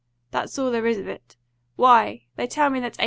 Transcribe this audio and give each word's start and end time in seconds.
That's 0.31 0.57
all 0.57 0.71
there 0.71 0.87
is 0.87 0.97
of 0.97 1.07
it. 1.07 1.37
Why, 1.75 2.23
they 2.35 2.47
tell 2.47 2.71
me 2.71 2.79
that 2.79 2.97
A. 2.97 2.99